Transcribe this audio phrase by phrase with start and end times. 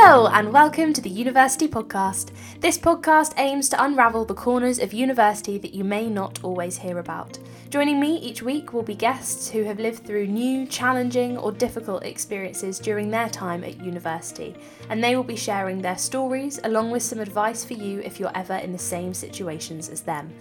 [0.00, 2.30] Hello, and welcome to the University Podcast.
[2.60, 7.00] This podcast aims to unravel the corners of university that you may not always hear
[7.00, 7.36] about.
[7.68, 12.04] Joining me each week will be guests who have lived through new, challenging, or difficult
[12.04, 14.54] experiences during their time at university,
[14.88, 18.36] and they will be sharing their stories along with some advice for you if you're
[18.36, 20.32] ever in the same situations as them.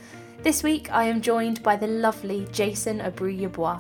[0.44, 3.80] This week, I am joined by the lovely Jason Abreu-Yebois.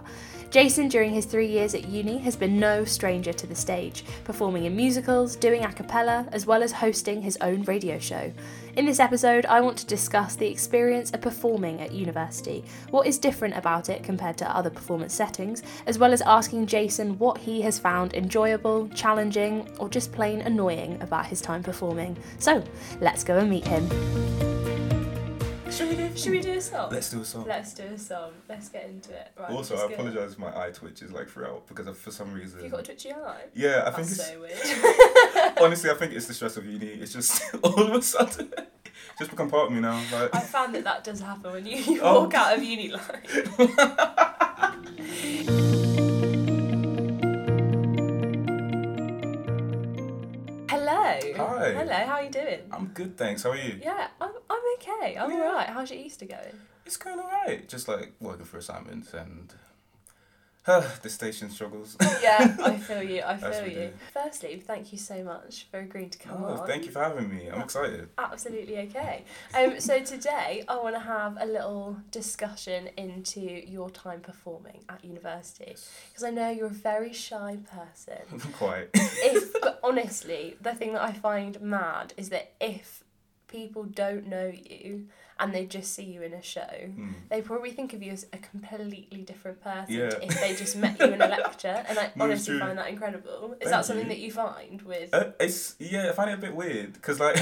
[0.49, 4.63] Jason, during his three years at uni, has been no stranger to the stage, performing
[4.63, 8.31] in musicals, doing a cappella, as well as hosting his own radio show.
[8.77, 13.17] In this episode, I want to discuss the experience of performing at university, what is
[13.17, 17.61] different about it compared to other performance settings, as well as asking Jason what he
[17.61, 22.15] has found enjoyable, challenging, or just plain annoying about his time performing.
[22.39, 22.63] So,
[23.01, 24.76] let's go and meet him.
[25.77, 26.09] Should we do?
[26.17, 26.89] Should we do a song?
[26.91, 27.45] Let's do a song.
[27.47, 28.31] Let's do a song.
[28.49, 29.27] Let's get into it.
[29.39, 32.57] Right, also, I apologise if my eye twitches like throughout because of, for some reason.
[32.57, 33.43] Have you got a twitchy eye?
[33.53, 35.53] yeah, I think it's so weird.
[35.61, 36.87] honestly, I think it's the stress of uni.
[36.87, 38.51] It's just all of a sudden
[39.19, 40.01] just become part of me now.
[40.11, 42.21] Like, I found that that does happen when you, you Oh.
[42.21, 43.23] walk out of uni life.
[51.23, 51.73] Hi.
[51.73, 51.93] Hello.
[51.93, 52.59] How are you doing?
[52.71, 53.43] I'm good, thanks.
[53.43, 53.79] How are you?
[53.83, 55.17] Yeah, I'm, I'm okay.
[55.17, 55.37] I'm Yeah.
[55.47, 55.67] alright.
[55.69, 56.59] How's your Easter going?
[56.85, 57.67] It's going alright.
[57.67, 59.53] Just like working for assignments and
[61.01, 61.95] the station struggles.
[62.21, 63.21] Yeah, I feel you.
[63.25, 63.93] I feel you.
[64.11, 66.67] Firstly, thank you so much for agreeing to come oh, on.
[66.67, 67.47] thank you for having me.
[67.47, 68.09] I'm excited.
[68.17, 69.23] Absolutely okay.
[69.53, 75.05] Um, so today I want to have a little discussion into your time performing at
[75.05, 75.75] university
[76.09, 78.39] because I know you're a very shy person.
[78.53, 78.89] Quite.
[78.93, 83.03] If but honestly, the thing that I find mad is that if
[83.47, 85.07] people don't know you
[85.39, 87.13] and they just see you in a show, Mm.
[87.29, 90.09] they probably think of you as a completely different person Yeah.
[90.21, 91.83] if they just met you in a lecture.
[91.87, 93.53] And I No, honestly find that incredible.
[93.53, 94.13] Is Thank that something you.
[94.13, 95.13] that you find with?
[95.13, 97.37] Uh, it's yeah, I find it a bit weird because like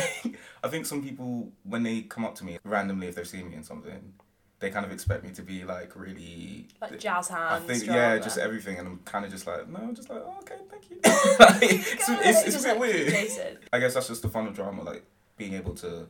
[0.63, 3.55] I think some people when they come up to me randomly if they've seen me
[3.55, 4.13] in something,
[4.59, 7.63] they kind of expect me to be like really like jazz hands.
[7.63, 7.99] I think drama.
[7.99, 10.55] yeah, just everything, and I'm kind of just like no, I'm just like oh, okay,
[10.69, 10.97] thank you.
[11.39, 13.07] like, it's, it's, it's a bit like weird.
[13.09, 13.57] Jason.
[13.71, 15.03] I guess that's just the fun of drama, like
[15.37, 16.07] being able to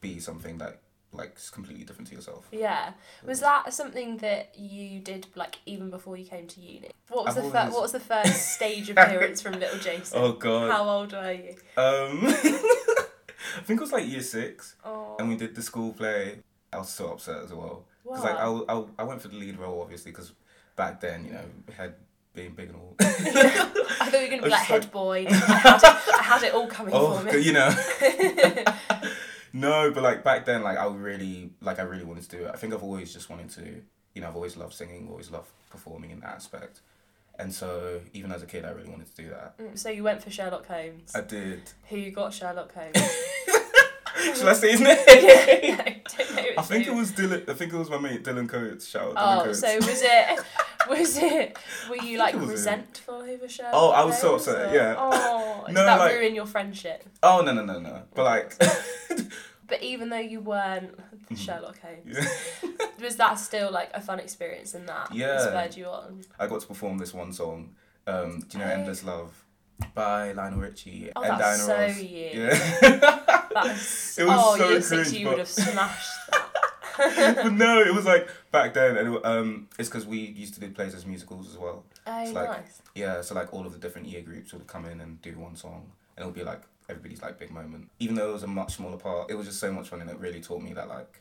[0.00, 0.80] be something that
[1.14, 2.46] like is completely different to yourself.
[2.50, 2.92] Yeah.
[3.26, 6.90] Was that something that you did like even before you came to uni?
[7.08, 10.18] What was I've the fir- what was the first stage appearance from Little Jason?
[10.18, 10.70] Oh god.
[10.70, 11.50] How old were you?
[11.76, 15.16] Um, I think it was like year six, Oh.
[15.18, 16.38] and we did the school play.
[16.72, 19.58] I was so upset as well because like I, I, I went for the lead
[19.58, 20.32] role obviously because
[20.74, 21.94] back then you know we had
[22.34, 22.96] being big and all.
[23.00, 23.04] I
[24.10, 25.26] thought you were gonna be I like head like- boy.
[25.28, 27.38] I had it, I had it all coming oh, for me.
[27.40, 27.68] you know.
[29.52, 32.50] no, but like back then, like I really, like I really wanted to do it.
[32.52, 33.82] I think I've always just wanted to,
[34.14, 36.80] you know, I've always loved singing, always loved performing in that aspect,
[37.38, 39.58] and so even as a kid, I really wanted to do that.
[39.58, 41.12] Mm, So you went for Sherlock Holmes.
[41.14, 41.62] I did.
[41.88, 42.96] Who got Sherlock Holmes?
[44.38, 44.96] Shall I say his name?
[45.08, 45.84] yeah, no,
[46.16, 47.48] don't know I think it was Dylan.
[47.48, 48.86] I think it was my mate Dylan Coates.
[48.86, 49.60] Shout out Dylan Oh, Coates.
[49.60, 50.40] so was it?
[50.88, 51.56] Was it?
[51.88, 52.52] Were you like it was him.
[52.52, 53.72] resentful over Sherlock?
[53.74, 54.94] Oh, I was so upset, or- yeah.
[54.98, 57.04] Oh, did No, that like- ruin your friendship?
[57.22, 58.02] Oh no no no no!
[58.14, 58.56] But like,
[59.68, 60.98] But even though you weren't
[61.30, 61.38] Mhm.
[61.38, 62.16] Sherlock Holmes,
[62.62, 62.86] yeah.
[63.00, 65.38] was that still like a fun experience and that Yeah.
[65.40, 66.22] spurred you on?
[66.38, 67.74] I got to perform this one song.
[68.06, 68.74] Um, do you know Oh.
[68.74, 69.44] "Endless Love"
[69.94, 72.02] by Lionel Richie Oh, and that's Diana so Ross?
[72.02, 72.30] you.
[72.34, 73.48] Yeah.
[73.54, 76.41] That's It was oh, so six, cringe, you would have smashed that.
[76.98, 80.60] but no, it was like back then, and it, um, it's because we used to
[80.60, 81.84] do plays as musicals as well.
[82.06, 82.82] Oh, It's like- nice.
[82.94, 85.56] Yeah, so like all of the different year groups would come in and do one
[85.56, 87.88] song, and it would be like everybody's like big moment.
[88.00, 90.10] Even though it was a much smaller part, it was just so much fun, and
[90.10, 91.20] it really taught me that like,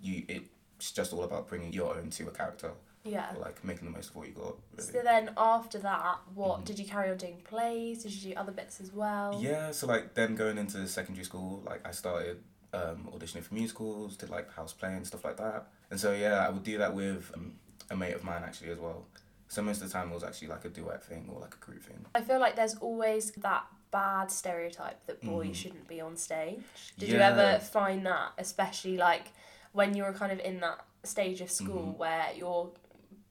[0.00, 2.70] you it's just all about bringing your own to a character,
[3.04, 3.32] Yeah.
[3.40, 4.56] like making the most of what you got.
[4.76, 4.92] Really.
[4.92, 6.64] So then after that, what Mhm.
[6.66, 8.02] did you carry on doing plays?
[8.02, 9.38] Did you do other bits as well?
[9.42, 14.16] Yeah, so like then going into secondary school, like I started um, auditioning for musicals,
[14.16, 17.30] did like house playing stuff like that, and so yeah, I would do that with
[17.34, 17.52] um,
[17.90, 19.06] a mate of mine actually as well.
[19.48, 21.64] So most of the time it was actually like a duet thing or like a
[21.64, 22.04] group thing.
[22.14, 25.54] I feel like there's always that bad stereotype that boys Mhm.
[25.54, 26.64] shouldn't be on stage.
[26.98, 29.28] Did you ever find that, especially like
[29.72, 31.96] when you were kind of in that stage of school Mhm.
[31.98, 32.70] where you're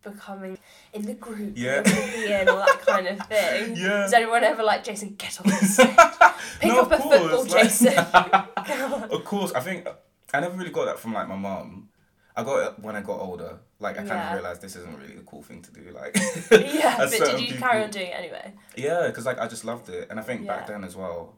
[0.06, 0.57] becoming
[0.94, 1.80] in the group, Yeah.
[2.42, 3.75] in all that kind of thing?
[3.78, 3.88] Yeah.
[4.04, 5.88] Does anyone ever like Jason get the stage?
[6.62, 7.94] Pick No, up a football, like- Jason.
[9.12, 9.88] Of course, I think
[10.34, 11.90] I never really got that from like my mum.
[12.38, 13.60] I got it when I got older.
[13.80, 14.28] Like I kind Yeah.
[14.30, 15.92] of realized this isn't really a cool thing to do.
[15.94, 16.16] Like
[16.51, 18.54] Yeah, but did you people- carry on doing it anyway?
[18.75, 21.38] Yeah, because like I just loved it, and I think back then as well.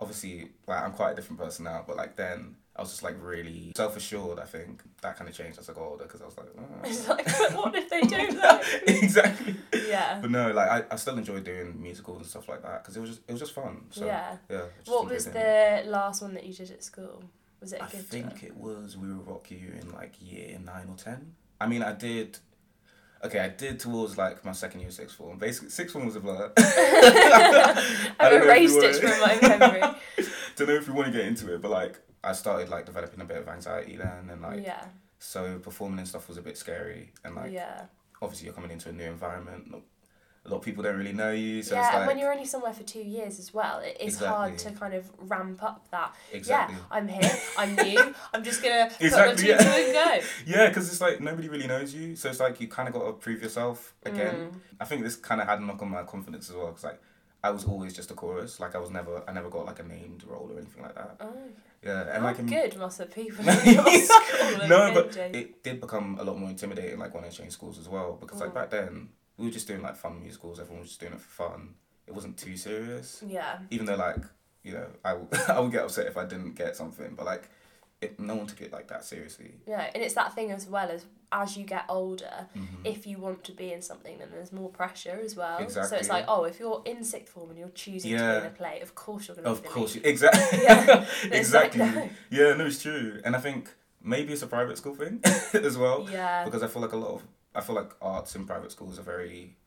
[0.00, 3.16] Obviously, like I'm quite a different person now, but like then I was just like
[3.20, 4.38] really self assured.
[4.38, 6.62] I think that kind of changed as I got older because I was like, "Oh."
[6.84, 8.60] It's like, but what if they don't know?
[8.86, 9.56] exactly.
[9.88, 10.18] Yeah.
[10.22, 13.00] But no, like I, I still enjoy doing musicals and stuff like that because it
[13.00, 13.86] was just it was just fun.
[13.90, 14.36] So yeah.
[14.48, 14.62] yeah.
[14.86, 15.32] What was it.
[15.32, 17.24] the last one that you did at school?
[17.60, 18.44] Was it a I good I think job?
[18.44, 21.34] it was We Will Rock You in like year nine or ten.
[21.60, 22.38] I mean, I did.
[23.24, 25.38] Okay, I did towards like my second year sixth form.
[25.38, 26.52] Basically, sixth form was a blur.
[26.56, 29.80] I I've don't know if erased you it from my memory.
[30.54, 33.20] Don't know if we want to get into it, but like I started like developing
[33.20, 34.84] a bit of anxiety then, and like yeah.
[35.18, 37.82] so performing and stuff was a bit scary, and like yeah.
[38.20, 39.74] obviously you're coming into a new environment.
[40.44, 42.72] A lot of people don't really know you, so yeah, like when you're only somewhere
[42.72, 46.14] for two years as well, it is hard to kind of ramp up that.
[46.32, 46.76] exactly.
[46.76, 49.76] Yeah, I'm here, I'm new, I'm just gonna put Exactly, my two yeah.
[49.76, 50.26] and go.
[50.46, 53.06] Yeah, because it's like nobody really knows you, so it's like you kind of got
[53.06, 54.34] to prove yourself again.
[54.34, 54.60] Mm.
[54.80, 57.00] I think this kind of had a knock on my confidence as well, because like
[57.42, 58.58] I was always just a chorus.
[58.58, 61.16] Like I was never, I never got like a named role or anything like that.
[61.20, 61.32] Oh,
[61.82, 63.54] Yeah, and how like in- good must of people in
[64.06, 67.78] school no, but it did become a lot more intimidating, like when I changed schools
[67.78, 68.54] as well, because like Mm.
[68.54, 70.58] back then we were just doing like fun musicals.
[70.58, 71.74] Everyone was just doing it for fun.
[72.08, 73.60] It wasn't too serious, Yeah.
[73.70, 74.24] even though like
[74.64, 77.48] you know I w- I would get upset if I didn't get something, but like
[78.00, 79.54] it, no one took it like that seriously.
[79.66, 82.86] Yeah, and it's that thing as well as as you get older, Mhm.
[82.86, 85.58] if you want to be in something, then there's more pressure as well.
[85.58, 85.90] Exactly.
[85.90, 88.46] So it's like, oh, if you're in sixth form and you're choosing to be in
[88.46, 90.60] a play, of course you're going to Of course, you, exactly.
[90.62, 91.04] Yeah.
[91.24, 91.80] Exactly.
[91.80, 92.08] like, no.
[92.30, 95.20] Yeah, no, it's true, and I think maybe it's a private school thing
[95.52, 97.22] as well, Yeah, because I feel like a lot of
[97.54, 99.57] I feel like arts in private schools are very.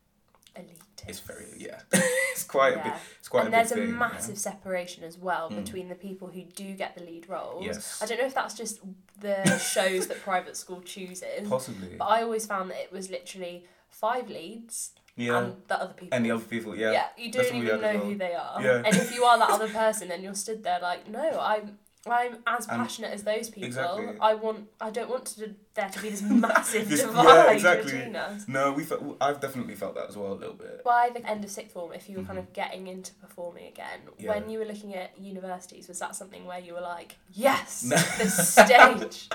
[0.56, 1.08] Elitist.
[1.08, 1.80] It's very yeah.
[1.92, 2.86] it's quite a big.
[2.86, 2.98] Yeah.
[3.20, 3.88] It's quite and a there's a thing.
[3.90, 3.94] yeah.
[3.96, 5.64] massive separation as well Mm.
[5.64, 7.66] between the people who do get the lead roles.
[7.66, 8.00] Yes.
[8.02, 8.80] I don't know if that's just
[9.20, 11.96] the shows that private school chooses, Possibly.
[11.98, 15.38] but I always found that it was literally five leads Yeah.
[15.40, 16.16] and the other people.
[16.16, 16.92] and the other people, yeah.
[16.92, 17.98] yeah, you don't even know well.
[18.06, 18.62] who they are.
[18.62, 18.84] Yeah.
[18.86, 21.80] And if you are that other person, then you're stood there like, no, I'm.
[22.08, 23.68] I'm as passionate as those people.
[23.68, 24.08] Exactly.
[24.20, 24.68] I want.
[24.80, 27.92] I don't want to, there to be this massive This- yeah, divide exactly.
[27.92, 28.48] between us.
[28.48, 30.84] No, we felt, I've definitely felt that as well a little bit.
[30.84, 32.42] By the end of sixth form, if you were kind Mhm.
[32.44, 34.30] of getting into performing again, Yeah.
[34.30, 37.96] when you were looking at universities, was that something where you were like, yes, No.
[37.96, 39.30] the stage?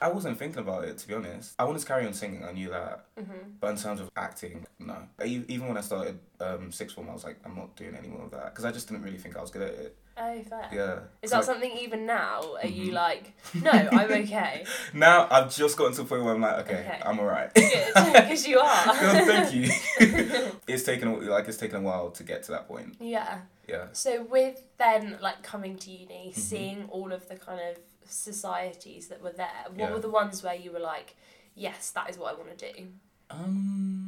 [0.00, 1.54] I wasn't thinking about it to be honest.
[1.58, 2.44] I wanted to carry on singing.
[2.44, 3.24] I knew that, hmm
[3.60, 4.96] but in terms of acting, no.
[5.24, 8.22] Even when I started um, sixth form, I was like, I'm not doing any more
[8.24, 9.96] of that because I just didn't really think I was good at it.
[10.16, 10.68] Oh, fair.
[10.72, 10.98] Yeah.
[11.22, 12.56] Is that like, something even now?
[12.62, 12.94] Are you Mhm.
[12.94, 14.64] like, no, I'm okay?
[14.92, 17.00] Now I've just gotten to a point where I'm like, okay, Okay.
[17.04, 17.52] I'm alright.
[17.54, 18.84] Because you are.
[18.86, 19.70] Oh, thank you.
[20.68, 22.96] it's taken like it's taken a while to get to that point.
[23.00, 23.40] yeah.
[23.68, 23.86] Yeah.
[23.92, 26.38] So with then like coming to uni, Mhm.
[26.38, 29.90] seeing all of the kind of societies that were there, what Yeah.
[29.92, 31.16] were the ones where you were like,
[31.54, 32.88] yes, that is what I want to do?
[33.30, 34.01] Um.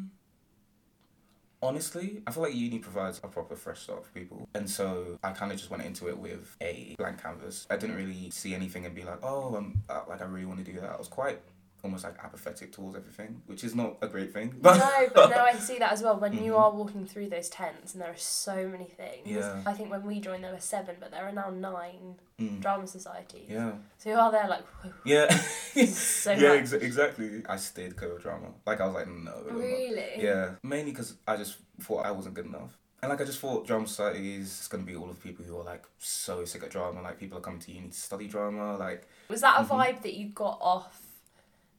[1.65, 5.31] Honestly, I feel like uni provides a proper fresh start for people, and so I
[5.31, 7.67] kind of just went into it with a blank canvas.
[7.71, 10.63] I didn't really see anything and be like, oh, um, uh, like I really want
[10.63, 10.91] to do that.
[10.91, 11.41] I was quite
[11.85, 14.55] almost like apathetic towards everything, which is not a great thing.
[14.61, 16.19] But no, but no, I see that as well.
[16.19, 16.59] When you Mhm.
[16.61, 19.27] are walking through those tents, and there are so many things.
[19.27, 19.63] Yeah.
[19.67, 22.85] I think when we joined, there were seven, but there are now nine Mm, drama
[22.89, 23.49] societies.
[23.49, 24.65] yeah, So you are there like,
[25.05, 25.29] yeah,
[25.87, 26.65] so yeah, much.
[26.65, 27.43] exa- exactly.
[27.49, 28.49] I stayed co drama.
[28.67, 29.45] Like I was like, no.
[29.51, 30.15] Really?
[30.17, 32.77] Yeah, mainly because I just thought I wasn't good enough.
[33.03, 35.63] And like I just thought drama societies is gonna be all of people who are
[35.65, 37.03] like so sick at drama.
[37.03, 38.79] Like people are coming to uni to study drama.
[38.79, 39.69] Like Was that a Mhm.
[39.69, 41.04] vibe that you got off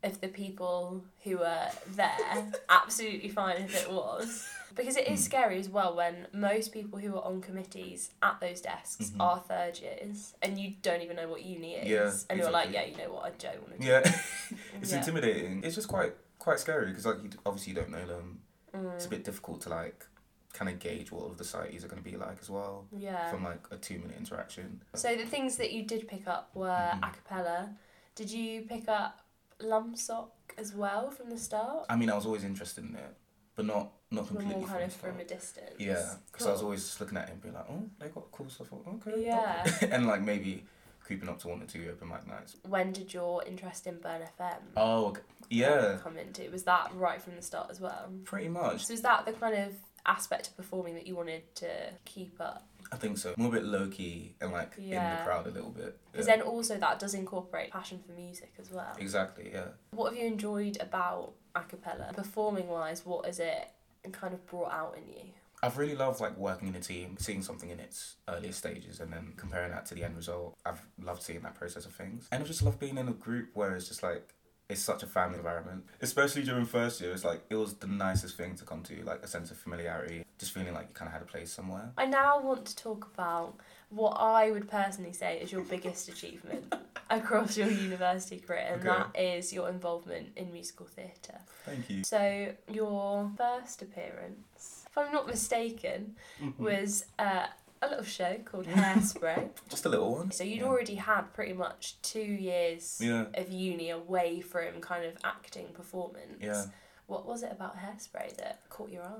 [0.05, 2.51] of the people who were there?
[2.69, 4.47] Absolutely fine if it was.
[4.75, 5.23] Because it is Mm.
[5.23, 9.21] scary as well when most people who are on committees at those desks Mhm.
[9.21, 11.87] are third years and you don't even know what uni is.
[11.87, 13.99] Yeah, and you're like, yeah, you know what, I don't want to do yeah,
[14.81, 14.97] it's Yeah.
[14.97, 15.63] intimidating.
[15.63, 18.41] It's just quite quite scary because like you obviously you don't know them.
[18.73, 20.05] Mm, It's a bit difficult to like
[20.51, 23.29] kind of gauge what all of the societies are gonna be like as well yeah.
[23.31, 24.81] from like a two minute interaction.
[24.93, 26.97] So the things that you did pick up were Mhm.
[27.09, 27.75] a cappella.
[28.15, 29.21] Did you pick up
[29.61, 31.85] Lumsock as well from the start?
[31.89, 33.15] I mean, I was always interested in it,
[33.55, 35.75] but not not completely more kind of from a distance.
[35.79, 38.31] Yeah, because I was always just looking at it and being like, oh, they got
[38.31, 38.67] cool stuff.
[38.73, 39.25] Okay.
[39.25, 39.65] Yeah.
[39.91, 40.63] and like maybe
[41.01, 42.57] creeping up to one or two open mic nights.
[42.67, 45.21] When did your interest in Burn FM Oh, okay.
[45.49, 46.49] yeah, come into?
[46.51, 48.09] Was that right from the start as well?
[48.23, 48.85] pretty much.
[48.85, 49.73] So is that the kind of
[50.05, 51.69] aspect of performing that you wanted to
[52.05, 52.67] keep up?
[52.91, 53.33] I think so.
[53.37, 55.97] More a bit low key and like in the crowd a little bit.
[56.11, 56.37] Because Yeah.
[56.37, 58.95] then also that does incorporate passion for music as well.
[58.97, 59.51] Exactly.
[59.51, 59.69] Yeah.
[59.91, 62.11] What have you enjoyed about a cappella?
[62.13, 63.69] Performing wise, what has it
[64.11, 65.23] kind of brought out in you?
[65.63, 69.11] I've really loved like working in a team, seeing something in its earlier stages, and
[69.11, 70.55] then comparing that to the end result.
[70.65, 73.49] I've loved seeing that process of things, and I just love being in a group
[73.55, 74.35] where it's just like
[74.69, 75.85] it's such a family environment.
[76.01, 79.21] Especially during first year, it's like it was the nicest thing to come to, like
[79.23, 81.91] a sense of familiarity, just feeling like you kind of had a place somewhere.
[81.97, 83.57] I now want to talk about
[83.89, 86.73] what I would personally say is your biggest achievement
[87.09, 88.89] across your university career, and Okay.
[88.89, 91.39] that is your involvement in musical theatre.
[91.65, 92.03] Thank you.
[92.03, 96.63] So, your first appearance, if I'm not mistaken, Mm-hmm.
[96.63, 97.45] was uh,
[97.85, 99.49] a little show called Hairspray.
[99.69, 100.31] Just a little one.
[100.31, 100.63] so, you'd Yeah.
[100.65, 103.25] already had pretty much two years Yeah.
[103.33, 106.37] of uni away from kind of acting performance.
[106.41, 106.65] Yeah.
[107.07, 109.17] What was it about Hairspray that caught your eye?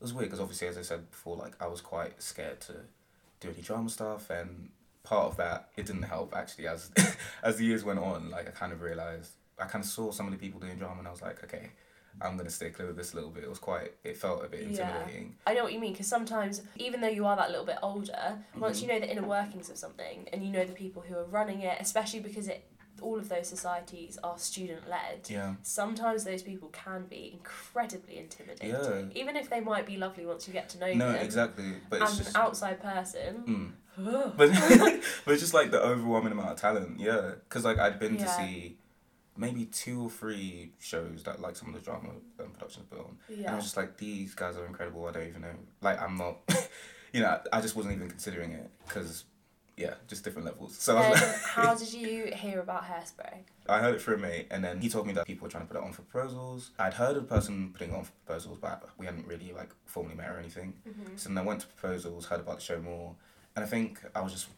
[0.00, 2.74] It was weird because obviously, as I said before, like I was quite scared to
[3.40, 4.70] do any drama stuff, and
[5.02, 6.66] part of that it didn't help actually.
[6.68, 6.90] As
[7.42, 10.26] as the years went on, like I kind of realized I kind of saw some
[10.26, 11.70] of the people doing drama, and I was like, okay,
[12.20, 13.44] I'm gonna stay clear of this a little bit.
[13.44, 13.92] It was quite.
[14.04, 14.68] It felt a bit Yeah.
[14.68, 15.36] intimidating.
[15.46, 18.38] I know what you mean because sometimes, even though you are that little bit older,
[18.56, 18.82] once Mhm.
[18.82, 21.60] you know the inner workings of something and you know the people who are running
[21.60, 22.64] it, especially because it
[23.02, 25.28] all of those societies are student led.
[25.28, 25.56] Yeah.
[25.62, 29.20] Sometimes those people can be incredibly intimidating, Yeah.
[29.20, 31.16] even if they might be lovely once you get to know No, them.
[31.16, 31.72] No, exactly.
[31.90, 32.30] But it's As just.
[32.30, 34.36] an outside person, Mm.
[34.36, 34.36] But
[35.24, 37.32] but it's just like the overwhelming amount of talent, yeah.
[37.48, 38.78] Because like I'd been to see
[39.36, 42.10] maybe two or three shows that like some of the drama
[42.40, 45.06] um, productions put on, and I yeah, was just like, these guys are incredible.
[45.06, 45.54] I don't even know.
[45.80, 46.38] Like I'm not,
[47.12, 49.24] you know, I just wasn't even considering it because,
[49.76, 50.76] yeah, just different levels.
[50.76, 53.38] So I was like, how did you hear about hairspray?
[53.68, 55.66] I heard it through a mate, and then he told me that people were trying
[55.66, 56.70] to put it on for proposals.
[56.78, 59.70] I'd heard of a person putting it on for proposals, but we hadn't really like
[59.86, 60.74] formally met or anything.
[60.88, 61.16] Mm-hmm.
[61.16, 63.16] So then I went to proposals, heard about the show more,
[63.56, 64.48] and I think I was just,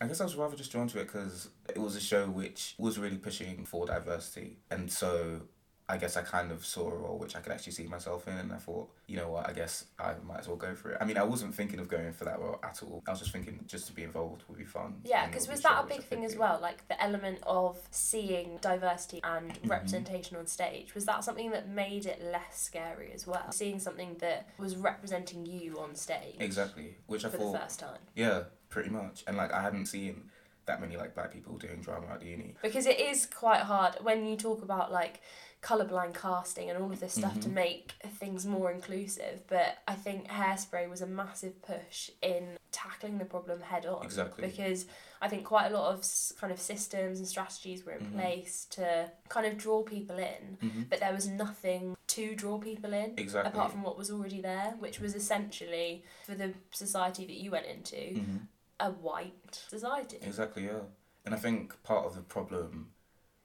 [0.00, 2.74] I guess I was rather just drawn to it because it was a show which
[2.78, 5.42] was really pushing for diversity, and so
[5.90, 8.34] I guess I kind of saw a role which I could actually see myself in,
[8.34, 10.98] and I thought, you know what, I guess I might as well go for it.
[11.00, 13.02] I mean, I wasn't thinking of going for that role at all.
[13.06, 14.96] I was just thinking just to be involved would be fun.
[15.02, 16.58] Yeah, because was be a show that a big thing as well?
[16.60, 19.70] Like the element of seeing diversity and Mhm.
[19.70, 20.94] representation on stage.
[20.94, 23.50] Was that something that made it less scary as well?
[23.50, 27.80] Seeing something that was representing you on stage Exactly, which I for thought, the first
[27.80, 28.00] time.
[28.14, 30.30] yeah, pretty much, and like I hadn't seen
[30.66, 32.54] that many like black people doing drama at the uni.
[32.60, 35.22] Because it is quite hard when you talk about like
[35.62, 37.52] colourblind casting and all of this stuff to Mhm.
[37.52, 39.42] make things more inclusive.
[39.48, 44.04] But I think Hairspray was a massive push in tackling the problem head on.
[44.04, 44.46] Exactly.
[44.48, 44.86] Because
[45.20, 46.04] I think quite a lot of
[46.38, 48.12] kind of systems and strategies were in Mhm.
[48.12, 50.82] place to kind of draw people in, Mm-hmm.
[50.84, 53.18] but there was nothing to draw people in.
[53.18, 53.50] Exactly.
[53.50, 57.66] Apart from what was already there, which was essentially for the society that you went
[57.66, 58.36] into, hmm
[58.80, 60.18] a white society.
[60.22, 60.82] Exactly, yeah.
[61.24, 62.92] And I think part of the problem,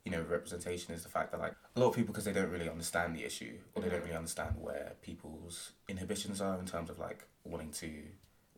[0.05, 2.50] you know, representation is the fact that like a lot of people because they don't
[2.50, 4.05] really understand the issue or they don't Mhm.
[4.05, 8.03] really understand where people's inhibitions are in terms of like wanting to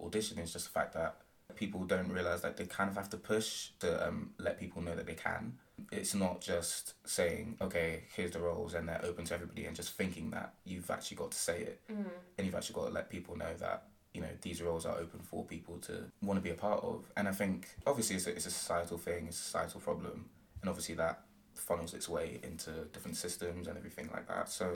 [0.02, 0.40] audition.
[0.40, 1.22] It's just the fact that
[1.56, 4.96] people don't realize that they kind of have to push to um, let people know
[4.96, 5.58] that they can.
[5.92, 9.92] It's not just saying, okay, here's the roles and they're open to everybody and just
[9.94, 12.10] thinking that you've actually got to say it Mm.
[12.38, 15.20] and you've actually got to let people know that you know these roles are open
[15.20, 18.30] for people to want to be a part of and i think obviously it's a,
[18.34, 20.30] it's a societal thing it's a societal problem
[20.62, 21.25] and obviously that
[21.68, 24.68] funnels its way into different systems and everything like that so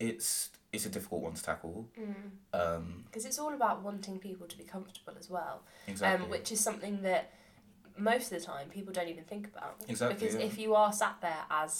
[0.00, 2.30] it's it's a difficult one to tackle Mm.
[2.62, 5.56] um Because it's all about wanting people to be comfortable as well,
[5.86, 7.24] exactly um, which is something that
[7.96, 9.74] most of the time people don't even think about.
[9.88, 10.46] Exactly, Because yeah.
[10.48, 11.72] if you are sat there as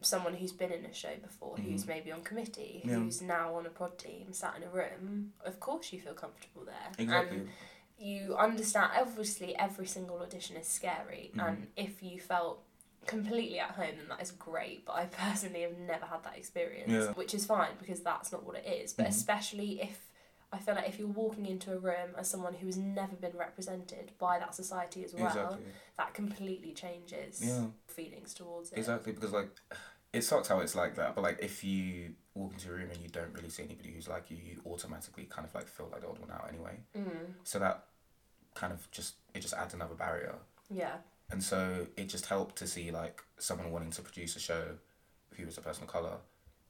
[0.00, 1.88] someone who's been in a show before, who's Mhm.
[1.94, 2.94] maybe on committee, Yeah.
[2.96, 6.64] who's now on a prod team, sat in a room, of course you feel comfortable
[6.64, 6.90] there.
[6.98, 7.48] exactly And
[7.98, 11.42] you understand, obviously, every single audition is scary, Mhm.
[11.48, 12.64] and if you felt
[13.06, 14.84] completely at home, then that is great.
[14.86, 17.12] But I personally have never had that experience, Yeah.
[17.12, 18.92] which is fine because that's not what it is.
[18.92, 19.10] But Mhm.
[19.10, 20.08] especially if
[20.54, 23.34] I feel like if you're walking into a room as someone who has never been
[23.36, 25.64] represented by that society as well, exactly
[25.96, 28.78] that completely changes yeah feelings towards it.
[28.78, 29.50] exactly because like
[30.12, 33.00] it sucks how it's like that but like if you walk into a room and
[33.00, 36.02] you don't really see anybody who's like you you automatically kind of like feel like
[36.02, 37.84] the odd one out anyway Mm, so that
[38.54, 40.34] kind of just it just adds another barrier
[40.70, 40.96] yeah.
[41.32, 44.62] And so it just helped to see like someone wanting to produce a show
[45.36, 46.16] who was a person of color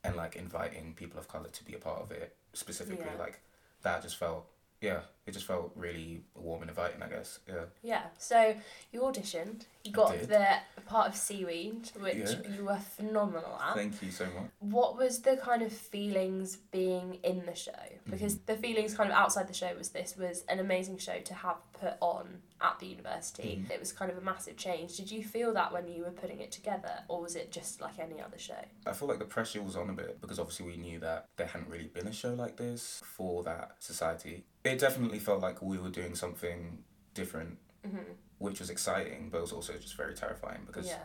[0.04, 3.20] and like inviting people of color to be a part of it specifically Yeah.
[3.22, 3.40] like
[3.82, 4.46] that just felt
[4.80, 8.54] yeah it just felt really warm and inviting i guess yeah Yeah, so
[8.92, 10.46] you auditioned, you got the
[10.86, 12.50] part of Seaweed, which Yeah.
[12.56, 13.74] you were phenomenal at.
[13.74, 17.72] thank you so much What was the kind of feelings being in the show?
[18.10, 18.46] Because Mm-hmm.
[18.52, 21.56] the feelings kind of outside the show was this was an amazing show to have
[21.80, 23.64] put on at the university.
[23.66, 23.70] Mhm.
[23.72, 24.96] It was kind of a massive change.
[24.96, 27.98] Did you feel that when you were putting it together, or was it just like
[27.98, 28.64] any other show?
[28.86, 31.48] I feel like the pressure was on a bit because obviously we knew that there
[31.48, 34.44] hadn't really been a show like this for that society.
[34.62, 36.82] It definitely felt like we were doing something
[37.14, 37.98] different, hmm
[38.38, 40.98] which was exciting, but it was also just very terrifying because Yeah,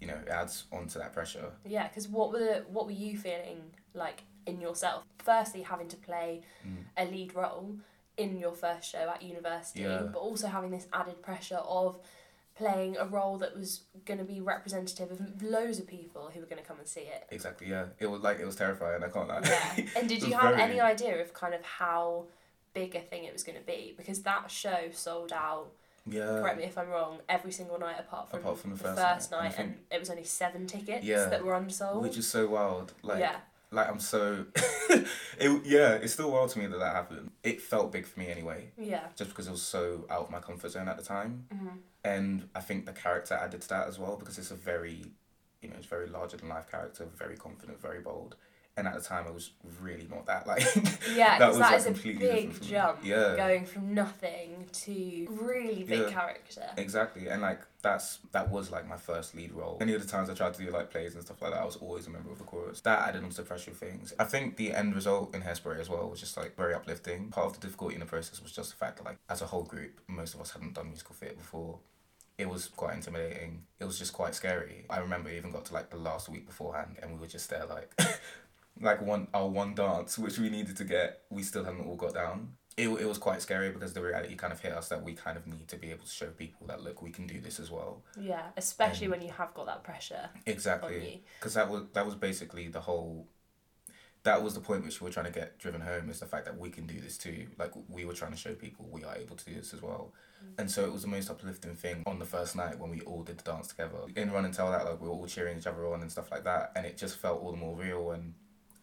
[0.00, 1.50] you know it adds on to that pressure.
[1.64, 1.88] yeah.
[1.88, 3.62] Because what were the, what were you feeling
[3.94, 5.02] like in yourself?
[5.18, 6.84] Firstly, having to play Mm.
[6.96, 7.78] a lead role.
[8.16, 10.02] in your first show at university, Yeah.
[10.12, 11.98] but also having this added pressure of
[12.54, 16.46] playing a role that was going to be representative of loads of people who were
[16.46, 17.26] going to come and see it.
[17.32, 17.66] Exactly.
[17.68, 17.86] Yeah.
[17.98, 19.02] It was like it was terrifying.
[19.02, 19.40] I can't lie.
[19.42, 19.84] Yeah.
[19.96, 22.26] And did you have very- any idea of kind of how
[22.74, 23.94] big a thing it was going to be?
[23.96, 25.68] Because that show sold out,
[26.06, 26.26] yeah.
[26.40, 29.00] correct me if I'm wrong, every single night apart from, Apart from the the first
[29.00, 31.26] first, night, and night, and, think- it was only seven tickets Yeah.
[31.26, 32.02] that were unsold.
[32.02, 32.92] Which is so wild.
[33.02, 33.36] Like yeah.
[33.70, 34.44] like I'm so
[35.38, 37.30] it yeah, it's still wild to me that that happened.
[37.42, 39.06] It felt big for me anyway, Yeah.
[39.16, 41.46] just because it was so out of my comfort zone at the time.
[41.50, 41.68] hmm
[42.04, 45.12] And I think the character added to that as well because it's a very
[45.62, 48.36] you know, it's very larger than life character, very confident, very bold.
[48.76, 49.50] And at the time, I was
[49.80, 50.48] really not that.
[50.48, 50.64] Like,
[51.14, 52.72] Yeah, That was, that like, is a completely big from me.
[52.72, 53.36] jump Yeah.
[53.36, 56.10] going from nothing to really big Yeah.
[56.10, 56.68] character.
[56.76, 59.78] Exactly, and like that's that was like my first lead role.
[59.80, 61.64] Any of the times I tried to do like plays and stuff like that, I
[61.64, 62.80] was always a member of the chorus.
[62.80, 64.12] That added on to the pressure of things.
[64.18, 67.28] I think the end result in Hairspray as well was just like very uplifting.
[67.28, 69.46] Part of the difficulty in the process was just the fact that like as a
[69.46, 71.78] whole group, most of us hadn't done musical theatre before.
[72.36, 73.62] It was quite intimidating.
[73.78, 74.86] It was just quite scary.
[74.90, 77.48] I remember it even got to like the last week beforehand, and we were just
[77.48, 77.92] there like,
[78.80, 82.14] like one our one dance which we needed to get, we still haven't all got
[82.14, 82.50] down.
[82.76, 85.36] It, it was quite scary because the reality kind of hit us that we kind
[85.36, 87.70] of need to be able to show people that look we can do this as
[87.70, 88.02] well.
[88.20, 91.22] Yeah, especially Um, when you have got that pressure exactly.
[91.38, 93.28] because that was that was basically the whole
[94.24, 96.46] that was the point which we were trying to get driven home is the fact
[96.46, 97.46] that we can do this too.
[97.58, 100.12] Like we were trying to show people we are able to do this as well.
[100.58, 103.22] And so it was the most uplifting thing on the first night when we all
[103.22, 103.98] did the dance together.
[104.16, 106.30] In run and tell that like we were all cheering each other on and stuff
[106.32, 108.34] like that and it just felt all the more real and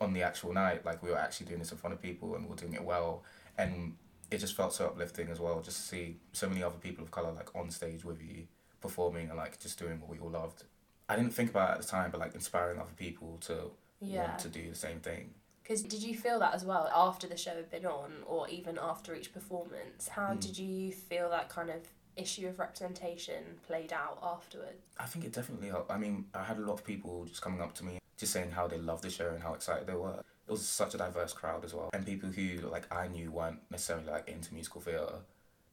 [0.01, 2.43] on the actual night like we were actually doing this in front of people and
[2.43, 3.24] we were doing it well
[3.58, 3.93] and
[4.31, 7.12] it just felt so uplifting as well just to see so many other people of
[7.12, 8.46] color like on stage with you
[8.81, 10.63] performing and like just doing what we all loved
[11.08, 14.22] i didn't think about it at the time but like inspiring other people to Yeah.
[14.27, 17.38] want to do the same thing Because did you feel that as well after the
[17.38, 20.08] show had been on, or even after each performance?
[20.10, 20.41] How Mm.
[20.41, 21.81] did you feel that kind of
[22.17, 24.84] issue of representation played out afterwards?
[24.98, 25.91] I think it definitely helped.
[25.91, 28.51] I mean, I had a lot of people just coming up to me, just saying
[28.51, 30.20] how they loved the show and how excited they were.
[30.48, 33.60] It was such a diverse crowd as well, and people who like I knew weren't
[33.72, 35.22] necessarily like into musical theatre,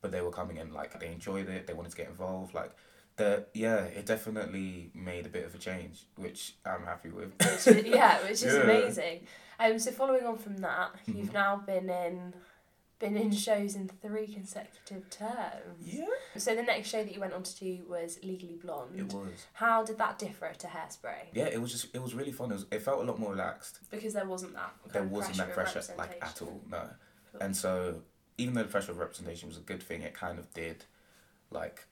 [0.00, 2.54] but they were coming in like they enjoyed it, they wanted to get involved.
[2.54, 2.72] Like,
[3.16, 7.32] the yeah, it definitely made a bit of a change, which I'm happy with.
[7.66, 8.62] Which yeah, which is Yeah.
[8.62, 9.26] amazing.
[9.60, 11.34] Um, so following on from that, you've Mhm.
[11.34, 12.32] now been in
[12.98, 15.84] been in shows in three consecutive terms.
[15.84, 16.04] yeah,
[16.36, 18.98] So the next show that you went on to do was Legally Blonde.
[18.98, 19.46] it was.
[19.52, 21.26] How did that differ to Hairspray?
[21.32, 22.50] Yeah, it was just it was really fun.
[22.50, 23.78] It, was, it felt a lot more relaxed.
[23.90, 24.72] Because there wasn't that.
[24.92, 26.88] there wasn't that pressure like at all no
[27.32, 27.40] Cool.
[27.42, 28.02] and so
[28.38, 30.84] even though the pressure of representation was a good thing it kind of did
[31.50, 31.86] like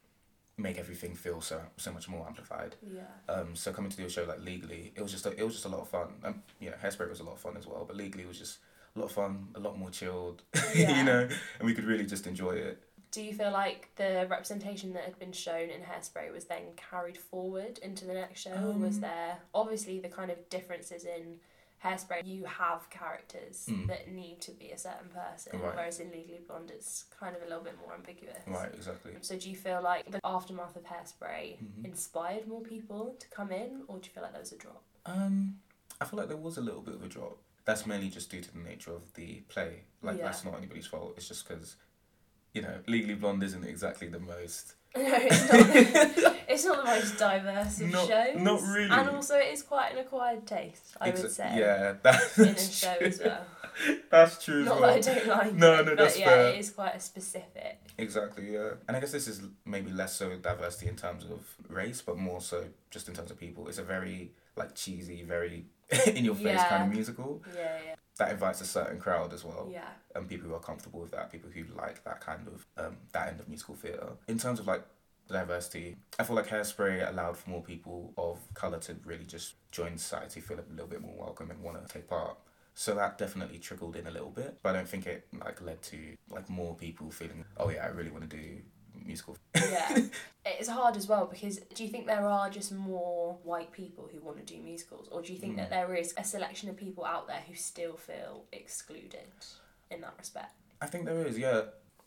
[0.57, 3.03] make everything feel so so much more amplified Yeah.
[3.29, 5.53] um so coming to do a show like legally it was just a, it was
[5.53, 7.67] just a lot of fun um you know hairspray was a lot of fun as
[7.67, 8.59] well but legally was just
[8.97, 10.43] a lot of fun a lot more chilled
[10.75, 10.99] Yeah.
[10.99, 11.29] you know
[11.59, 12.83] and we could really just enjoy it
[13.13, 17.17] Do you feel like the representation that had been shown in Hairspray was then carried
[17.19, 18.53] forward into the next show?
[18.53, 21.39] or was Um, there obviously the kind of differences in
[21.85, 22.21] Hairspray?
[22.25, 23.87] You have characters Mm.
[23.89, 25.75] that need to be a certain person, Right.
[25.77, 28.43] whereas in Legally Blonde it's kind of a little bit more ambiguous.
[28.47, 31.85] right exactly So do you feel like the aftermath of Hairspray Mhm.
[31.85, 34.83] inspired more people to come in, or do you feel like there was a drop?
[35.07, 35.61] Um,
[36.01, 37.39] I feel like there was a little bit of a drop.
[37.67, 39.83] That's mainly just due to the nature of the play.
[40.01, 40.25] Like Yeah.
[40.25, 41.15] that's not anybody's fault.
[41.19, 41.77] It's just because,
[42.55, 44.75] you know, Legally Blonde isn't exactly the most.
[45.07, 46.37] No, it's not.
[46.49, 48.37] it's not the most diverse of Not- shows.
[48.41, 48.91] not really.
[48.91, 51.53] And also, it is quite an acquired taste, I Exa- would say.
[51.59, 52.63] Yeah, that's In a true.
[52.63, 53.41] show as well.
[54.11, 54.95] That's true Not well.
[54.99, 56.49] that I don't like No, it, no, but that's yeah, fair.
[56.49, 57.79] it is quite a specific.
[57.99, 58.71] Exactly, yeah.
[58.89, 62.41] And I guess this is maybe less so diversity in terms of race, but more
[62.41, 63.69] so just in terms of people.
[63.69, 65.67] It's a very like cheesy, very
[66.07, 69.69] in your face kind of musical Yeah, yeah, that invites a certain crowd as well.
[69.71, 69.89] yeah.
[70.15, 73.29] and people who are comfortable with that, people who like that kind of um, that
[73.29, 74.11] end of musical theatre.
[74.29, 74.83] In terms of like
[75.29, 79.99] diversity, I feel like Hairspray allowed for more people of colour to really just join
[79.99, 82.37] society, feel a little bit more welcome and want to take part.
[82.75, 85.81] So that definitely trickled in a little bit, but I don't think it like led
[85.83, 85.99] to
[86.31, 88.61] like more people feeling, oh yeah, I really want to do
[89.05, 89.37] musical.
[89.55, 89.99] yeah.
[90.49, 94.21] It's hard as well because do you think there are just more white people who
[94.21, 95.57] want to do musicals, or do you think Mm.
[95.57, 99.27] that there is a selection of people out there who still feel excluded
[99.91, 100.53] in that respect?
[100.81, 101.63] I think there is, yeah.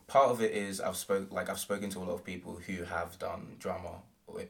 [0.06, 2.84] Part of it is I've spoke like I've spoken to a lot of people who
[2.84, 4.00] have done drama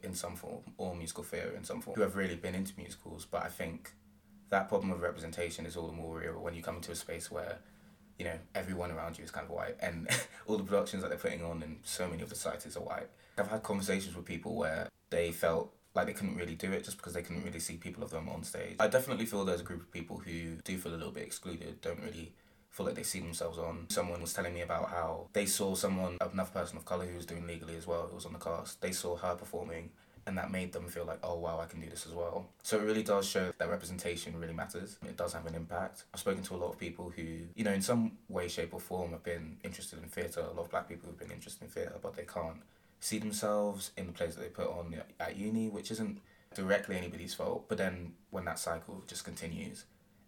[0.05, 3.27] in some form or musical theatre in some form who have really been into musicals,
[3.29, 3.91] but I think
[4.51, 7.29] that problem of representation is all the more real when you come into a space
[7.31, 7.59] where
[8.21, 10.07] you know everyone around you is kind of white and
[10.47, 13.09] all the productions that they're putting on and so many of the sites are white.
[13.39, 16.99] I've had conversations with people where they felt like they couldn't really do it just
[16.99, 18.77] because they couldn't really see people of them on stage.
[18.79, 21.81] I definitely feel there's a group of people who do feel a little bit excluded,
[21.81, 22.35] don't really
[22.69, 23.87] feel like they see themselves on.
[23.89, 27.25] Someone was telling me about how they saw someone, another person of colour who was
[27.25, 28.83] doing legally as well, who was on the cast.
[28.83, 29.91] They saw her performing
[30.31, 32.47] and that made them feel like, oh wow, I can do this as well.
[32.63, 34.97] So it really does show that representation really matters.
[35.05, 36.05] It does have an impact.
[36.15, 37.23] I've spoken to a lot of people who,
[37.57, 40.43] you know, in some way, shape, or form have been interested in theatre.
[40.43, 42.63] A lot of black people who've been interested in theatre, but they can't
[43.01, 46.21] see themselves in the plays that they put on at uni, which isn't
[46.55, 47.65] directly anybody's fault.
[47.69, 49.85] But then when that cycle just continues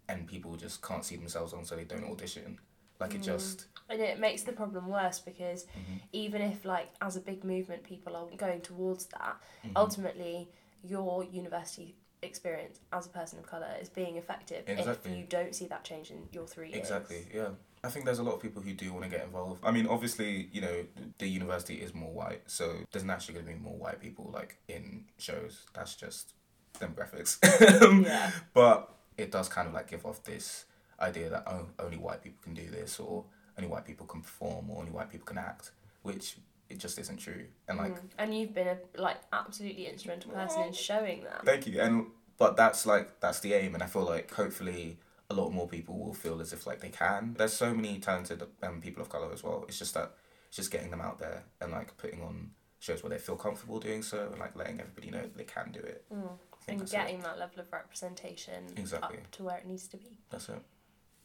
[0.09, 2.59] and people just can't see themselves on, so they don't audition,
[3.03, 3.25] like it Mm.
[3.25, 3.67] just.
[3.89, 5.99] And it makes the problem worse because Mhm.
[6.13, 9.35] even if, like, as a big movement, people are going towards that,
[9.65, 9.71] Mhm.
[9.75, 10.49] ultimately,
[10.83, 15.11] your university experience as a person of colour is being effective Exactly.
[15.11, 16.79] if you don't see that change in your three years.
[16.79, 17.49] Exactly, yeah.
[17.83, 19.59] I think there's a lot of people who do want to get involved.
[19.65, 20.85] I mean, obviously, you know,
[21.17, 24.57] the university is more white, so there's naturally going to be more white people like
[24.69, 25.65] in shows.
[25.73, 26.33] That's just
[26.79, 27.31] demographics.
[28.05, 28.31] Yeah.
[28.53, 30.63] But it does kind of like give off this
[31.03, 33.25] idea that oh, only white people can do this, or
[33.57, 36.37] only white people can perform, or only white people can act, which
[36.69, 37.45] it just isn't true.
[37.67, 38.09] And like, Mm.
[38.17, 41.45] and you've been a like absolutely instrumental person in showing that.
[41.45, 41.79] Thank you.
[41.81, 44.97] And but that's like that's the aim, and I feel like hopefully
[45.29, 47.35] a lot more people will feel as if like they can.
[47.37, 49.65] There's so many talented um, people of color as well.
[49.67, 50.11] It's just that
[50.47, 53.79] it's just getting them out there and like putting on shows where they feel comfortable
[53.79, 56.05] doing so, and like letting everybody know that they can do it.
[56.13, 56.37] Mm.
[56.67, 56.95] And that's it.
[56.95, 59.17] getting that level of representation Exactly.
[59.17, 60.17] up to where it needs to be.
[60.29, 60.61] That's it.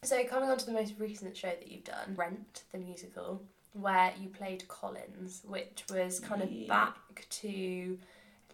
[0.03, 3.41] So coming on to the most recent show that you've done, Rent, the musical,
[3.73, 6.67] where you played Collins, which was kind of Yeah.
[6.67, 7.99] back to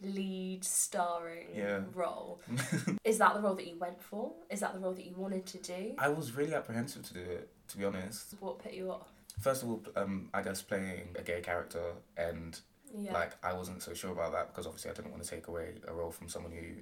[0.02, 1.84] lead starring Yeah.
[1.94, 2.42] role.
[3.06, 4.34] Is that the role that you went for?
[4.50, 5.94] Is that the role that you wanted to do?
[6.00, 8.34] I was really apprehensive to do it, to be honest.
[8.40, 9.08] What put you off?
[9.40, 12.60] First of all, um, I guess playing a gay character and
[12.92, 13.14] Yeah.
[13.14, 15.76] like I wasn't so sure about that because obviously I didn't want to take away
[15.88, 16.82] a role from someone who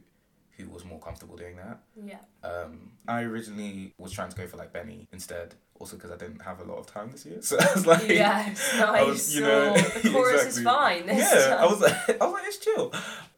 [0.58, 1.80] who was more comfortable doing that.
[2.06, 2.20] yeah.
[2.48, 6.42] Um, I originally was trying to go for like Benny instead, also because I didn't
[6.42, 7.38] have a lot of time this year.
[7.42, 8.84] So I was like, yes, nice.
[8.84, 11.06] I was, you know, the chorus is fine.
[11.08, 12.94] This yeah, I was like, I was like, it's chill.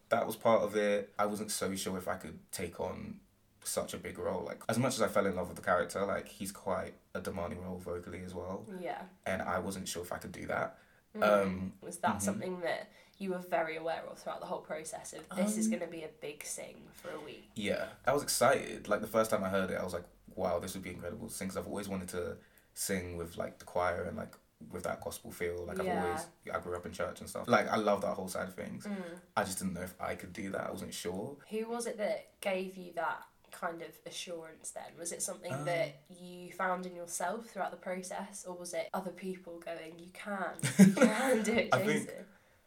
[0.10, 1.14] That was part of it.
[1.18, 3.20] I wasn't so sure if I could take on
[3.64, 4.44] such a big role.
[4.46, 7.22] Like as much as I fell in love with the character, like he's quite a
[7.22, 9.02] demanding role vocally as well, Yeah.
[9.26, 10.78] and I wasn't sure if I could do that.
[11.18, 11.24] Mm.
[11.24, 12.22] Um, was that mhm.
[12.22, 15.72] something that you were very aware of throughout the whole process of this is Um,
[15.72, 17.50] going to be a big sing for a week?
[17.56, 18.88] Yeah, I was excited.
[18.88, 20.04] Like the first time I heard it, I was like,
[20.36, 22.38] "Wow, this would be incredible to sing." Because I've always wanted to
[22.74, 24.34] sing with like the choir and like
[24.72, 25.66] with that gospel feel.
[25.66, 26.06] Like I've Yeah.
[26.06, 27.48] always, I grew up in church and stuff.
[27.48, 28.86] Like I love that whole side of things.
[28.86, 29.20] Mm.
[29.36, 30.68] I just didn't know if I could do that.
[30.68, 31.38] I wasn't sure.
[31.50, 34.98] Who was it that gave you that kind of assurance then?
[35.00, 38.90] Was it something Um, that you found in yourself throughout the process, or was it
[38.94, 42.10] other people going, you can, you can do it, I think-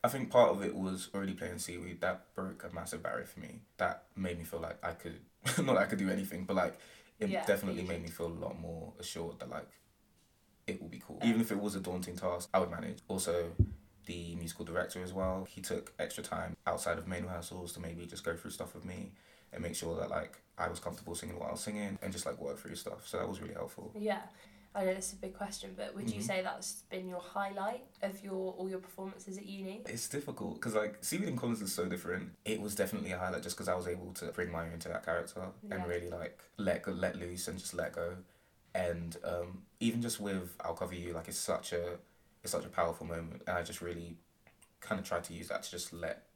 [0.05, 2.01] I think part of it was already playing seaweed.
[2.01, 3.63] That broke a massive barrier for me.
[3.79, 5.21] That made me feel like I could,
[5.59, 6.79] not that I could do anything, but like
[7.19, 9.69] it Yeah, definitely made me feel a lot more assured that like
[10.67, 11.19] it will be cool.
[11.25, 12.99] Even if it was a daunting task, I would manage.
[13.09, 13.51] Also,
[14.07, 15.47] the musical director as well.
[15.49, 18.85] He took extra time outside of main rehearsals to maybe just go through stuff with
[18.85, 19.13] me
[19.53, 22.27] and make sure that like I was comfortable singing what I was singing and just
[22.27, 23.07] like work through stuff.
[23.07, 23.93] So that was really helpful.
[23.99, 24.23] Yeah.
[24.75, 26.27] I know this is a big question, but would you Mhm.
[26.27, 29.83] say that's been your highlight of your all your performances at uni?
[29.87, 32.37] It's difficult because like Seaweed and Collins is so different.
[32.45, 34.89] It was definitely a highlight just because I was able to bring my own to
[34.91, 35.77] that character Yeah.
[35.77, 38.19] and really like let go, let loose and just let go.
[38.75, 41.99] And um, even just with I'll cover you, like it's such a
[42.43, 44.17] it's such a powerful moment, and I just really
[44.81, 46.27] kind of tried to use that to just let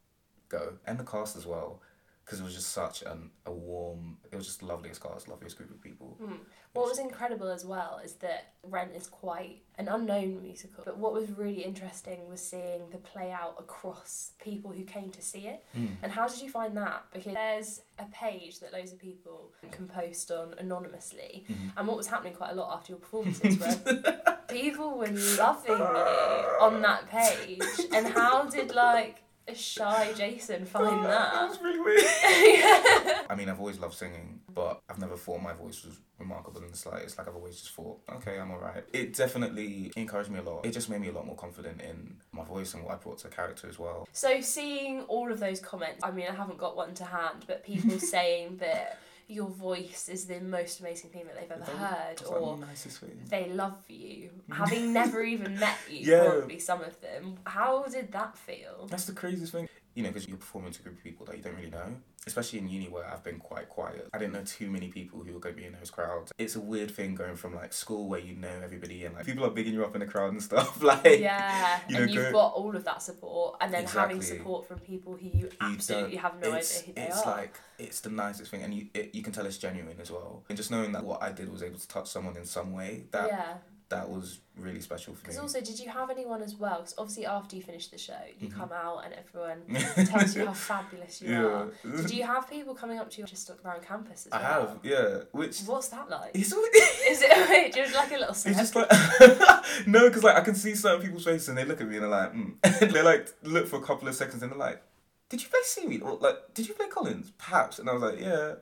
[0.49, 1.81] go, and the cast as well,
[2.25, 4.17] because it was just such an a warm.
[4.31, 6.15] It was just the loveliest cast, loveliest group of people.
[6.21, 6.35] Hmm.
[6.73, 11.13] What was incredible as well is that Rent is quite an unknown musical, but what
[11.13, 15.63] was really interesting was seeing the play out across people who came to see it.
[16.01, 17.03] And how did you find that?
[17.13, 21.73] Because there's a page that loads of people can post on anonymously, Mhm.
[21.77, 25.07] and what was happening quite a lot after your performances were people were
[25.37, 27.61] loving you on that page.
[27.91, 31.49] And how did like a shy Jason find That that?
[31.49, 33.25] was really weird.
[33.29, 36.71] I mean, I've always loved singing, but I've never thought my voice was remarkable in
[36.71, 37.17] the slightest.
[37.17, 38.83] Like, I've always just thought, okay, I'm alright.
[38.93, 40.65] It definitely encouraged me a lot.
[40.65, 43.17] It just made me a lot more confident in my voice and what I brought
[43.19, 44.07] to the character as well.
[44.13, 47.65] So seeing all of those comments, I mean, I haven't got one to hand, but
[47.65, 48.99] people saying that
[49.33, 53.19] your voice is the most amazing thing that they've ever heard, or the nicest thing.
[53.29, 56.29] they love you, having never even met you, Yeah.
[56.29, 57.37] probably some of them.
[57.45, 58.87] How did that feel?
[58.89, 59.67] That's the craziest thing.
[59.95, 61.95] You know, because you're performing to a group of people that you don't really know.
[62.25, 64.07] Especially in uni where I've been quite quiet.
[64.13, 66.31] I didn't know too many people who were going to be in those crowds.
[66.37, 69.43] It's a weird thing going from like school where you know everybody and like people
[69.45, 70.81] are bigging you up in the crowd and stuff.
[70.83, 74.67] Like, yeah, you and you've go- got all of that support, and then having support
[74.67, 77.07] from people who you absolutely have no it's, idea who they are.
[77.07, 77.37] it's are.
[77.37, 80.43] like it's the nicest thing, and you it, you can tell it's genuine as well.
[80.49, 83.05] And just knowing that what I did was able to touch someone in some way,
[83.11, 83.53] that yeah,
[83.93, 85.23] that was really special for me.
[85.23, 86.77] because also, did you have anyone as well?
[86.77, 88.55] Because obviously, after you finish the show, you Mhm.
[88.55, 89.59] come out and everyone
[90.07, 91.67] tells you how fabulous you are.
[91.83, 94.49] yeah, Did you have people coming up to you just around campus as I well?
[94.51, 95.23] I have, yeah.
[95.31, 96.31] Which What's that like?
[96.33, 96.51] it's,
[97.11, 98.89] Is it just like a little it's just like
[99.87, 102.03] no, because like I can see certain people's faces and they look at me and
[102.03, 102.53] they're like, mm.
[102.81, 104.81] and they like look for a couple of seconds and they're like.
[105.29, 106.53] Did you play Seaweed or like?
[106.53, 107.31] Did you play Collins?
[107.39, 108.53] Perhaps, and I was like, yeah.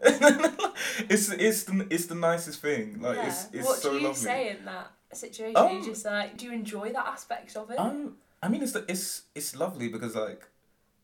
[1.10, 3.02] it's it's the it's the nicest thing.
[3.02, 3.28] Like yeah.
[3.28, 4.22] it's it's what so do you lovely.
[4.22, 5.58] say in that situation?
[5.58, 7.80] Um, you just like, do you enjoy that aspect of it?
[7.80, 10.47] Um, I mean, it's it's it's lovely because like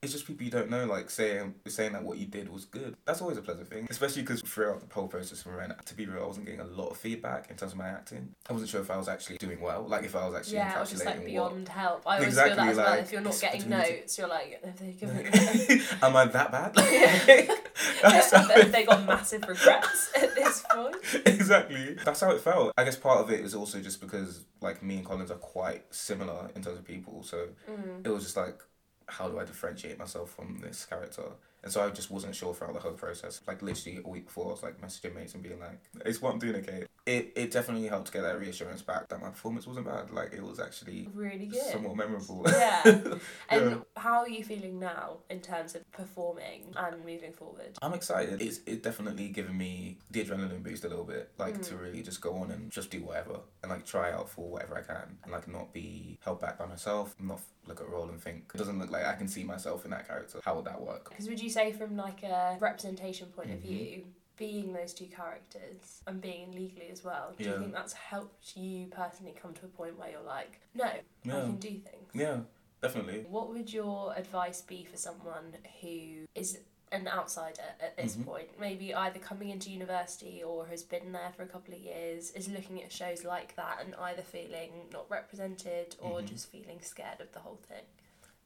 [0.01, 2.95] it's just people you don't know like saying saying that what you did was good.
[3.05, 6.05] That's always a pleasant thing, especially because throughout the whole process from Rent, to be
[6.05, 8.29] real, I wasn't getting a lot of feedback in terms of my acting.
[8.47, 10.81] I wasn't sure if I was actually doing well, like if I was actually yeah,
[10.81, 11.25] or just like encapsulating what.
[11.25, 12.03] beyond help.
[12.05, 12.93] I always Exactly, feel that as well.
[12.93, 15.17] If you're not getting notes, you're like, have they given
[16.03, 17.49] Am I that bad?
[18.01, 20.95] That's how Have they got massive regrets at this point?
[21.25, 21.95] exactly.
[22.05, 22.73] That's how it felt.
[22.77, 25.83] I guess part of it is also just because like me and Collins are quite
[25.93, 28.05] similar in terms of people, so Mm.
[28.05, 28.59] it was just like,
[29.07, 31.23] how do I differentiate myself from this character?
[31.63, 33.41] And so I just wasn't sure throughout the whole process.
[33.47, 36.33] Like literally a week before, I was like messaging mates and being like, "It's what
[36.33, 39.65] I'm doing, okay." It it definitely helped to get that reassurance back that my performance
[39.65, 40.11] wasn't bad.
[40.11, 41.61] Like it was actually Really good.
[41.71, 42.43] somewhat memorable.
[42.47, 42.83] Yeah.
[43.49, 43.77] And Yeah.
[43.95, 47.77] how are you feeling now in terms of performing and moving forward?
[47.81, 48.41] I'm excited.
[48.41, 51.81] It's it definitely given me the adrenaline boost a little bit, like to Mm.
[51.81, 54.81] really just go on and just do whatever and like try out for whatever I
[54.81, 58.21] can and like not be held back by myself, not look at a role and
[58.21, 60.39] think it doesn't look like I can see myself in that character.
[60.43, 61.09] How would that work?
[61.09, 63.61] Because would you say from like a representation point of Mhm.
[63.61, 64.05] view,
[64.37, 67.53] being those two characters and being in legally as well, do Yeah.
[67.53, 71.01] you think that's helped you personally come to a point where you're like, no, I
[71.25, 72.09] can do things?
[72.13, 72.41] yeah,
[72.81, 73.23] definitely.
[73.23, 76.59] What would your advice be for someone who is
[76.91, 78.25] an outsider at this Mhm.
[78.25, 78.59] point?
[78.59, 82.47] Maybe either coming into university or has been there for a couple of years, is
[82.47, 86.25] looking at shows like that and either feeling not represented or Mhm.
[86.27, 87.85] just feeling scared of the whole thing.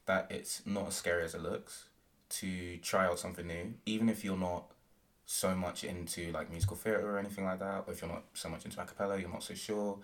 [0.05, 1.89] That it's not as scary as it looks
[2.29, 4.71] to try out something new, even if you're not
[5.31, 8.49] so much into like musical theatre or anything like that, or if you're not so
[8.49, 9.97] much into a cappella, you're not so sure.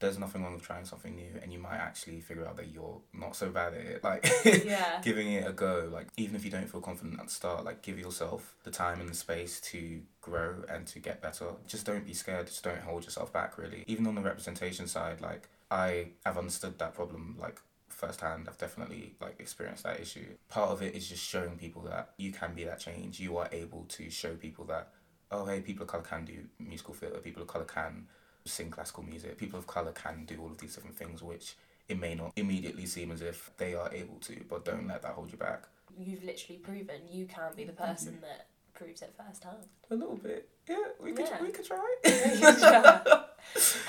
[0.00, 3.00] There's nothing wrong with trying something new, and you might actually figure out that you're
[3.12, 4.00] not so bad at it.
[4.10, 4.26] Like
[4.66, 5.00] Yeah.
[5.00, 7.82] giving it a go like even if you don't feel confident at the start like
[7.82, 12.04] give yourself the time and the space to grow and to get better just don't
[12.04, 16.06] be scared just don't hold yourself back really even on the representation side like i
[16.24, 17.60] have understood that problem like
[18.06, 20.26] firsthand i've definitely like experienced that issue.
[20.48, 23.20] Part of it is just showing people that you can be that change.
[23.20, 24.88] You are able to show people that
[25.30, 28.06] oh hey people of color can do musical theatre people of color can
[28.46, 31.56] sing classical music people of color can do all of these different things which
[31.88, 35.12] it may not immediately seem as if they are able to, but don't let that
[35.12, 35.64] hold you back.
[35.98, 38.22] You've literally proven you can be the person mm-hmm.
[38.22, 39.58] that proves it firsthand.
[39.90, 40.76] A little bit, yeah.
[41.00, 41.42] We could, Yeah.
[41.42, 41.94] we could try.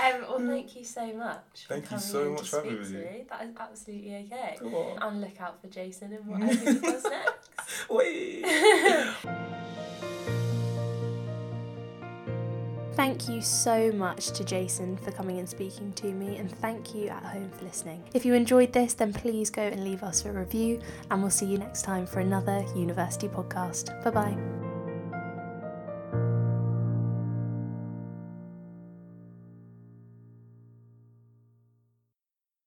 [0.04, 1.66] um, well, thank you so much.
[1.68, 3.26] Thank you so much for having speak me.
[3.30, 4.58] That is absolutely okay.
[4.60, 5.02] Come on.
[5.02, 7.90] And look out for Jason and whatever he does next.
[7.90, 8.46] Wait.
[12.96, 17.10] Thank you so much to Jason for coming and speaking to me, and thank you
[17.10, 18.02] at home for listening.
[18.14, 20.80] If you enjoyed this, then please go and leave us a review,
[21.12, 24.02] and we'll see you next time for another university podcast.
[24.06, 24.65] Bye bye.